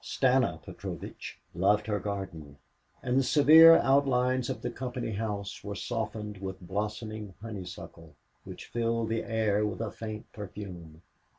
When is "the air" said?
9.09-9.63